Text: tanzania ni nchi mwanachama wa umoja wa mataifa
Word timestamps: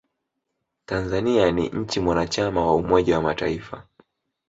tanzania 0.85 1.51
ni 1.51 1.69
nchi 1.69 1.99
mwanachama 1.99 2.65
wa 2.65 2.75
umoja 2.75 3.15
wa 3.15 3.21
mataifa 3.21 3.83